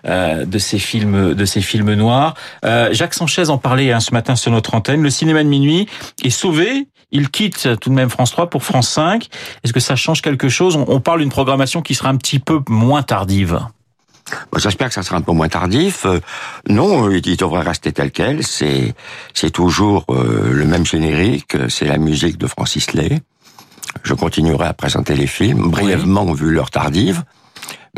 euh, 0.05 0.43
de 0.43 0.57
ces 0.57 0.77
films, 0.77 1.33
de 1.33 1.45
ces 1.45 1.61
films 1.61 1.93
noirs. 1.93 2.33
Euh, 2.65 2.89
Jacques 2.91 3.13
Sanchez 3.13 3.49
en 3.49 3.57
parlait 3.57 3.93
hein, 3.93 4.01
ce 4.01 4.11
matin 4.11 4.35
sur 4.35 4.51
notre 4.51 4.73
antenne. 4.75 5.01
Le 5.01 5.09
cinéma 5.09 5.41
de 5.41 5.47
minuit 5.47 5.87
est 6.21 6.29
sauvé. 6.31 6.89
Il 7.11 7.29
quitte 7.29 7.79
tout 7.79 7.89
de 7.89 7.95
même 7.95 8.09
France 8.09 8.31
3 8.31 8.49
pour 8.49 8.65
France 8.65 8.89
5. 8.89 9.29
Est-ce 9.63 9.71
que 9.71 9.79
ça 9.79 9.95
change 9.95 10.21
quelque 10.21 10.49
chose? 10.49 10.75
On, 10.75 10.99
parle 10.99 11.21
d'une 11.21 11.29
programmation 11.29 11.81
qui 11.81 11.95
sera 11.95 12.09
un 12.09 12.17
petit 12.17 12.39
peu 12.39 12.59
moins 12.67 13.03
tardive. 13.03 13.61
Bon, 14.51 14.59
J'espère 14.59 14.89
que 14.89 14.95
ça 14.95 15.03
sera 15.03 15.15
un 15.15 15.21
peu 15.21 15.31
moins 15.31 15.47
tardif. 15.47 16.05
Euh, 16.05 16.19
non, 16.67 17.09
il 17.09 17.37
devrait 17.37 17.61
rester 17.61 17.93
tel 17.93 18.11
quel. 18.11 18.43
C'est 18.43 18.95
c'est 19.33 19.51
toujours 19.51 20.03
euh, 20.09 20.51
le 20.51 20.65
même 20.65 20.85
générique. 20.85 21.55
C'est 21.69 21.85
la 21.85 21.97
musique 21.97 22.37
de 22.37 22.47
Francis 22.47 22.91
Lay. 22.91 23.21
Je 24.03 24.13
continuerai 24.13 24.65
à 24.65 24.73
présenter 24.73 25.15
les 25.15 25.27
films, 25.27 25.69
brièvement 25.69 26.31
vu 26.33 26.51
l'heure 26.51 26.71
tardive, 26.71 27.23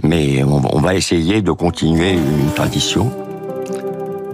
mais 0.03 0.43
on, 0.43 0.79
va 0.79 0.95
essayer 0.95 1.41
de 1.41 1.51
continuer 1.51 2.13
une 2.13 2.53
tradition 2.55 3.11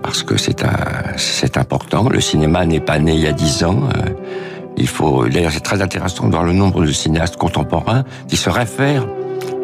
parce 0.02 0.24
que 0.24 0.36
c'est 0.38 1.58
important. 1.58 2.10
Le 2.10 2.22
cinéma 2.22 2.66
n'est 2.66 2.82
pas 2.82 3.00
né 3.00 3.14
il 3.14 3.22
y 3.22 3.28
a 3.28 3.32
dix 3.32 3.64
ans. 3.64 3.90
euh, 3.96 4.10
il 4.76 4.88
faut. 4.88 5.28
D'ailleurs, 5.28 5.52
c'est 5.52 5.60
très 5.60 5.82
intéressant 5.82 6.26
de 6.26 6.32
voir 6.32 6.44
le 6.44 6.54
nombre 6.54 6.84
de 6.84 6.92
cinéastes 6.92 7.38
contemporains 7.38 8.04
qui 8.28 8.38
se 8.38 8.50
réfèrent 8.50 9.08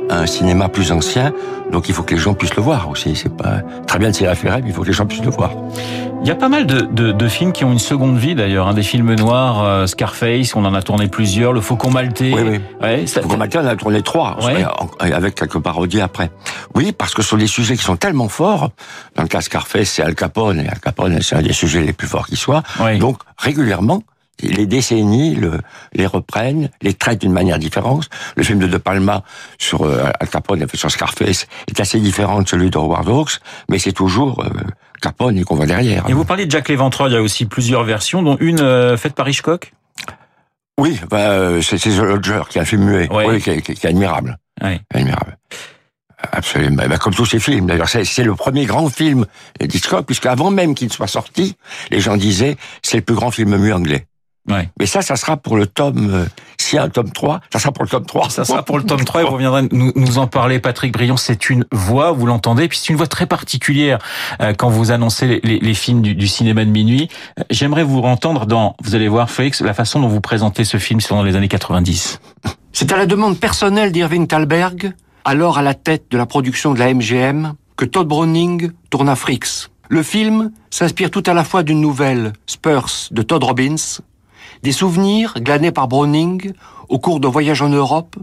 un 0.09 0.25
cinéma 0.25 0.69
plus 0.69 0.91
ancien. 0.91 1.33
Donc, 1.71 1.87
il 1.87 1.93
faut 1.95 2.03
que 2.03 2.15
les 2.15 2.19
gens 2.19 2.33
puissent 2.33 2.55
le 2.55 2.63
voir 2.63 2.89
aussi. 2.89 3.15
C'est 3.15 3.35
pas 3.35 3.61
très 3.87 3.99
bien 3.99 4.09
de 4.09 4.15
s'y 4.15 4.25
référer, 4.27 4.61
mais 4.61 4.69
il 4.69 4.73
faut 4.73 4.81
que 4.81 4.87
les 4.87 4.93
gens 4.93 5.05
puissent 5.05 5.23
le 5.23 5.29
voir. 5.29 5.51
Il 6.21 6.27
y 6.27 6.31
a 6.31 6.35
pas 6.35 6.49
mal 6.49 6.65
de, 6.65 6.81
de, 6.81 7.11
de 7.13 7.27
films 7.29 7.53
qui 7.53 7.63
ont 7.63 7.71
une 7.71 7.79
seconde 7.79 8.17
vie 8.17 8.35
d'ailleurs, 8.35 8.67
hein, 8.67 8.73
des 8.73 8.83
films 8.83 9.13
noirs, 9.15 9.63
euh, 9.63 9.85
Scarface, 9.87 10.53
on 10.55 10.65
en 10.65 10.73
a 10.73 10.81
tourné 10.81 11.07
plusieurs, 11.07 11.53
Le 11.53 11.61
Faucon 11.61 11.91
Maltais. 11.91 12.33
Oui, 12.35 12.41
oui. 12.45 12.59
Ouais, 12.81 13.07
ça- 13.07 13.21
Pour 13.21 13.37
Mathieu, 13.37 13.61
on 13.63 13.65
a 13.65 13.75
tourné 13.77 14.01
trois, 14.01 14.37
Ouais. 14.43 14.65
en- 14.65 14.89
avec 14.99 15.35
quelques 15.35 15.59
parodies 15.59 16.01
après. 16.01 16.29
Oui, 16.75 16.91
parce 16.91 17.13
que 17.13 17.21
ce 17.21 17.29
sont 17.29 17.37
des 17.37 17.47
sujets 17.47 17.77
qui 17.77 17.83
sont 17.83 17.95
tellement 17.95 18.27
forts. 18.27 18.71
Dans 19.15 19.21
le 19.23 19.29
cas 19.29 19.37
de 19.37 19.43
Scarface, 19.43 19.89
c'est 19.91 20.01
Al 20.03 20.13
Capone, 20.15 20.59
et 20.59 20.67
Al 20.67 20.79
Capone, 20.79 21.21
c'est 21.21 21.35
un 21.37 21.41
des 21.41 21.53
sujets 21.53 21.81
les 21.83 21.93
plus 21.93 22.07
forts 22.07 22.27
qui 22.27 22.35
soient. 22.35 22.63
Oui. 22.83 22.97
Donc, 22.99 23.19
régulièrement, 23.37 24.03
les 24.41 24.65
décennies 24.65 25.35
le- 25.35 25.59
les 25.93 26.05
reprennent, 26.05 26.69
les 26.81 26.93
traitent 26.93 27.21
d'une 27.21 27.31
manière 27.33 27.59
différente. 27.59 28.09
Le 28.35 28.43
film 28.43 28.59
de 28.59 28.67
De 28.67 28.77
Palma 28.77 29.23
sur 29.57 29.83
euh, 29.83 30.09
Al 30.19 30.27
Capone, 30.29 30.65
sur 30.73 30.89
Scarface, 30.91 31.47
est 31.67 31.79
assez 31.79 31.99
différent 31.99 32.41
de 32.41 32.47
celui 32.47 32.69
de 32.69 32.77
Howard 32.77 33.07
Hawks, 33.09 33.39
mais 33.69 33.79
c'est 33.79 33.91
toujours 33.93 34.43
euh, 34.43 34.49
Capone 35.01 35.37
et 35.37 35.43
qu'on 35.43 35.55
voit 35.55 35.65
derrière. 35.65 36.07
Et 36.09 36.13
vous 36.13 36.25
parliez 36.25 36.45
de 36.45 36.51
Jack 36.51 36.69
Léventreur, 36.69 37.07
il 37.07 37.13
y 37.13 37.17
a 37.17 37.21
aussi 37.21 37.45
plusieurs 37.45 37.83
versions, 37.83 38.21
dont 38.23 38.37
une 38.39 38.59
euh, 38.61 38.97
faite 38.97 39.15
par 39.15 39.27
Hitchcock? 39.29 39.73
Oui, 40.79 40.99
bah, 41.09 41.31
euh, 41.31 41.61
c'est 41.61 41.77
The 41.77 41.97
Lodger, 41.99 42.41
qui 42.49 42.57
est 42.57 42.61
un 42.61 42.65
film 42.65 42.83
muet, 42.85 43.11
Ouais. 43.11 43.25
oui, 43.27 43.41
qui, 43.41 43.49
est- 43.49 43.61
qui 43.61 43.71
est- 43.73 43.85
admirable. 43.85 44.37
Ouais. 44.63 44.79
Admirable. 44.93 45.37
Absolument. 46.31 46.83
Bah, 46.89 46.97
comme 46.97 47.13
tous 47.13 47.25
ces 47.25 47.39
films. 47.39 47.67
D'ailleurs, 47.67 47.87
c'est 47.87 48.03
c'est 48.03 48.23
le 48.23 48.35
premier 48.35 48.65
grand 48.65 48.89
film 48.89 49.25
d'Hitchcock, 49.61 50.05
puisqu'avant 50.05 50.51
même 50.51 50.75
qu'il 50.75 50.91
soit 50.91 51.07
sorti, 51.07 51.55
les 51.91 52.01
gens 52.01 52.17
disaient 52.17 52.57
c'est 52.81 52.97
le 52.97 53.03
plus 53.03 53.15
grand 53.15 53.31
film 53.31 53.55
muet 53.57 53.71
anglais. 53.71 54.05
Ouais. 54.47 54.69
Mais 54.79 54.85
ça, 54.85 55.01
ça 55.01 55.15
sera 55.15 55.37
pour 55.37 55.57
le 55.57 55.67
tome. 55.67 56.09
euh, 56.11 56.25
S'il 56.57 56.77
y 56.77 56.79
a 56.79 56.83
un 56.83 56.89
tome 56.89 57.11
3, 57.11 57.41
ça 57.51 57.59
sera 57.59 57.71
pour 57.71 57.83
le 57.83 57.89
tome 57.89 58.05
3. 58.05 58.29
Ça 58.29 58.45
sera 58.45 58.63
pour 58.63 58.77
le 58.77 58.83
tome 58.83 59.03
3 59.03 59.21
et 59.21 59.23
vous 59.25 59.31
reviendrez 59.31 59.63
nous, 59.71 59.91
nous 59.95 60.17
en 60.17 60.25
parler. 60.27 60.59
Patrick 60.59 60.91
Brion, 60.93 61.17
c'est 61.17 61.49
une 61.49 61.65
voix, 61.71 62.11
vous 62.11 62.25
l'entendez, 62.25 62.67
puis 62.67 62.77
c'est 62.79 62.89
une 62.89 62.95
voix 62.95 63.05
très 63.07 63.27
particulière 63.27 63.99
euh, 64.41 64.53
quand 64.53 64.69
vous 64.69 64.91
annoncez 64.91 65.27
les, 65.27 65.39
les- 65.43 65.59
les 65.59 65.73
films 65.75 66.01
du, 66.01 66.15
du 66.15 66.27
cinéma 66.27 66.65
de 66.65 66.69
minuit. 66.71 67.09
Euh, 67.39 67.43
J'aimerais 67.51 67.83
vous 67.83 67.99
entendre 67.99 68.45
dans, 68.47 68.75
vous 68.83 68.95
allez 68.95 69.07
voir 69.07 69.29
Félix, 69.29 69.61
la 69.61 69.73
façon 69.73 69.99
dont 69.99 70.07
vous 70.07 70.21
présentez 70.21 70.63
ce 70.63 70.77
film, 70.77 70.99
c'est 70.99 71.09
dans 71.09 71.23
les 71.23 71.35
années 71.35 71.47
90. 71.47 72.19
C'est 72.71 72.91
à 72.91 72.97
la 72.97 73.05
demande 73.05 73.37
personnelle 73.39 73.91
d'Irving 73.91 74.25
Thalberg, 74.25 74.93
alors 75.25 75.57
à 75.57 75.61
la 75.61 75.73
tête 75.75 76.05
de 76.09 76.17
la 76.17 76.25
production 76.25 76.73
de 76.73 76.79
la 76.79 76.91
MGM, 76.93 77.53
que 77.77 77.85
Todd 77.85 78.07
Browning 78.07 78.71
tourna 78.89 79.15
Fricks. 79.15 79.69
Le 79.89 80.03
film 80.03 80.51
s'inspire 80.69 81.09
tout 81.09 81.23
à 81.25 81.33
la 81.33 81.43
fois 81.43 81.63
d'une 81.63 81.81
nouvelle, 81.81 82.33
Spurs, 82.45 82.89
de 83.11 83.21
Todd 83.23 83.43
Robbins, 83.43 83.75
des 84.63 84.71
souvenirs 84.71 85.33
glanés 85.39 85.71
par 85.71 85.87
Browning 85.87 86.53
au 86.89 86.99
cours 86.99 87.19
de 87.19 87.27
voyages 87.27 87.61
en 87.61 87.69
Europe 87.69 88.15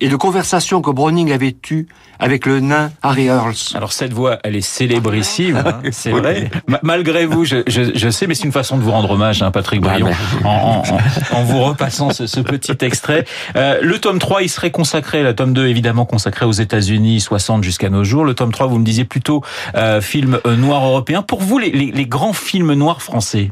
et 0.00 0.08
de 0.08 0.14
conversations 0.14 0.80
que 0.82 0.90
Browning 0.92 1.32
avait 1.32 1.56
eues 1.72 1.86
avec 2.20 2.46
le 2.46 2.60
nain 2.60 2.92
Harry 3.02 3.24
Earls. 3.26 3.56
Alors 3.74 3.92
cette 3.92 4.12
voix, 4.12 4.38
elle 4.44 4.54
est 4.54 4.60
célébrissime, 4.60 5.56
hein, 5.56 5.80
c'est 5.90 6.12
Oui. 6.12 6.20
vrai. 6.20 6.50
Ma- 6.68 6.78
malgré 6.84 7.26
vous, 7.26 7.44
je, 7.44 7.56
je, 7.66 7.90
je 7.92 8.08
sais, 8.08 8.28
mais 8.28 8.34
c'est 8.36 8.44
une 8.44 8.52
façon 8.52 8.76
de 8.76 8.82
vous 8.82 8.92
rendre 8.92 9.10
hommage, 9.10 9.42
hein, 9.42 9.50
Patrick 9.50 9.82
Ah, 9.84 9.88
Brion, 9.90 10.10
en- 10.44 10.82
en- 10.86 11.36
en 11.36 11.42
vous 11.42 11.60
repassant 11.60 12.10
ce, 12.10 12.28
ce 12.28 12.38
petit 12.38 12.76
extrait. 12.84 13.24
Euh, 13.56 13.80
le 13.82 13.98
tome 13.98 14.20
3, 14.20 14.42
il 14.42 14.48
serait 14.48 14.70
consacré, 14.70 15.24
le 15.24 15.34
tome 15.34 15.52
2 15.52 15.66
évidemment 15.66 16.06
consacré 16.06 16.46
aux 16.46 16.52
États-Unis, 16.52 17.20
60 17.20 17.64
jusqu'à 17.64 17.88
nos 17.90 18.04
jours. 18.04 18.24
Le 18.24 18.34
tome 18.34 18.52
3, 18.52 18.68
vous 18.68 18.78
me 18.78 18.84
disiez 18.84 19.04
plutôt 19.04 19.42
euh, 19.74 20.00
film 20.00 20.38
euh, 20.46 20.54
noir 20.54 20.84
européen. 20.86 21.22
Pour 21.22 21.40
vous, 21.42 21.58
les, 21.58 21.72
les, 21.72 21.90
les 21.90 22.06
grands 22.06 22.32
films 22.32 22.74
noirs 22.74 23.02
français, 23.02 23.50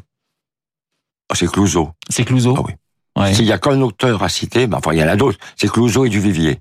Ah, 1.33 1.37
C'est 1.37 1.51
Clouseau. 1.51 1.91
c'est 2.09 2.25
Clouseau 2.25 2.55
Ah 2.59 2.63
oui. 2.67 2.73
Ouais. 3.23 3.35
S'il 3.35 3.45
y 3.45 3.53
a 3.53 3.59
qu'un 3.59 3.81
auteur 3.83 4.23
à 4.23 4.29
citer, 4.29 4.67
ben, 4.67 4.79
enfin, 4.79 4.93
il 4.93 4.99
y 5.01 5.05
en 5.05 5.09
a 5.09 5.17
d'autres. 5.17 5.39
C'est 5.57 5.71
Clouseau 5.71 6.05
et 6.05 6.09
Duvivier. 6.09 6.61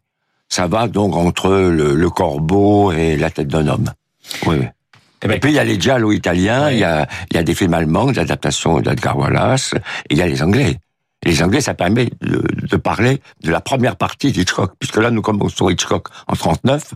Ça 0.49 0.67
va 0.67 0.87
donc 0.87 1.15
entre 1.15 1.49
le, 1.49 1.95
le 1.95 2.09
corbeau 2.09 2.91
et 2.91 3.15
la 3.15 3.29
tête 3.29 3.47
d'un 3.47 3.67
homme. 3.67 3.89
Oui. 4.45 4.57
oui. 4.59 4.65
Eh 5.23 5.27
ben, 5.27 5.35
Et 5.35 5.39
puis 5.39 5.51
il 5.51 5.55
y 5.55 5.59
a 5.59 5.63
les 5.63 5.79
giallo 5.79 6.11
italiens, 6.11 6.65
Ouais. 6.65 6.73
il 6.75 6.79
y 6.79 6.83
a 6.83 7.07
il 7.31 7.37
y 7.37 7.39
a 7.39 7.43
des 7.43 7.53
films 7.55 7.73
allemands, 7.73 8.11
des 8.11 8.19
adaptations 8.19 8.79
d'Edgar 8.81 9.17
Wallace, 9.17 9.73
et 10.09 10.13
il 10.13 10.17
y 10.17 10.21
a 10.21 10.27
les 10.27 10.41
anglais. 10.43 10.77
Et 11.23 11.29
les 11.29 11.43
anglais, 11.43 11.61
ça 11.61 11.73
permet 11.75 12.09
de, 12.21 12.43
de 12.67 12.75
parler 12.77 13.21
de 13.43 13.51
la 13.51 13.61
première 13.61 13.95
partie 13.95 14.31
d'Hitchcock, 14.31 14.73
puisque 14.79 14.97
là 14.97 15.11
nous 15.11 15.21
commençons 15.21 15.69
Hitchcock 15.69 16.07
en 16.27 16.35
39. 16.35 16.95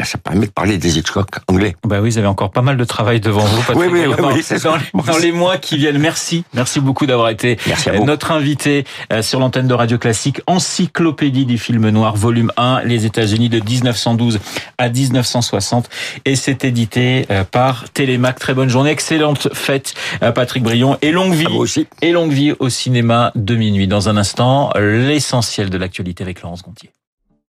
Là, 0.00 0.06
ça 0.06 0.16
permet 0.16 0.46
de 0.46 0.50
parler 0.50 0.78
des 0.78 0.96
Hitchcock 0.96 1.28
anglais. 1.46 1.76
Bah 1.86 2.00
oui, 2.00 2.08
vous 2.08 2.16
avez 2.16 2.26
encore 2.26 2.50
pas 2.50 2.62
mal 2.62 2.78
de 2.78 2.84
travail 2.84 3.20
devant 3.20 3.44
vous, 3.44 3.60
Patrick 3.60 3.76
Oui, 3.76 3.86
oui, 3.92 4.06
oui, 4.06 4.16
dans, 4.16 4.32
oui, 4.32 4.42
dans 4.62 4.76
les, 4.76 5.04
dans 5.04 5.18
les 5.18 5.30
mois 5.30 5.58
qui 5.58 5.76
viennent. 5.76 5.98
Merci, 5.98 6.42
merci 6.54 6.80
beaucoup 6.80 7.04
d'avoir 7.04 7.28
été 7.28 7.58
euh, 7.88 7.98
notre 7.98 8.32
invité 8.32 8.86
euh, 9.12 9.20
sur 9.20 9.40
l'antenne 9.40 9.66
de 9.66 9.74
Radio 9.74 9.98
Classique, 9.98 10.40
Encyclopédie 10.46 11.44
du 11.44 11.58
film 11.58 11.86
noir, 11.90 12.16
volume 12.16 12.50
1, 12.56 12.80
les 12.84 13.04
États-Unis 13.04 13.50
de 13.50 13.60
1912 13.60 14.40
à 14.78 14.88
1960, 14.88 15.90
et 16.24 16.34
c'est 16.34 16.64
édité 16.64 17.26
euh, 17.30 17.44
par 17.44 17.90
Télémac. 17.90 18.38
Très 18.38 18.54
bonne 18.54 18.70
journée, 18.70 18.92
excellente 18.92 19.52
fête, 19.52 19.92
Patrick 20.34 20.62
Brion, 20.62 20.96
et 21.02 21.10
longue 21.10 21.34
vie, 21.34 21.46
aussi. 21.46 21.86
et 22.00 22.12
longue 22.12 22.32
vie 22.32 22.54
au 22.58 22.70
cinéma 22.70 23.32
de 23.34 23.54
minuit. 23.54 23.86
Dans 23.86 24.08
un 24.08 24.16
instant, 24.16 24.70
l'essentiel 24.78 25.68
de 25.68 25.76
l'actualité 25.76 26.24
avec 26.24 26.40
Laurence 26.40 26.62
Gontier. 26.62 26.90